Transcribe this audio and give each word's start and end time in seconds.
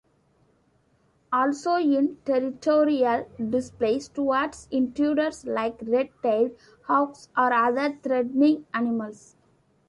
Also 1.31 1.75
in 1.75 2.15
territorial 2.25 3.29
displays 3.37 4.09
towards 4.09 4.67
intruders 4.71 5.45
like 5.45 5.77
red-tailed 5.79 6.53
hawks 6.85 7.29
or 7.37 7.53
other 7.53 7.99
threatening 8.01 8.65
animals. 8.73 9.35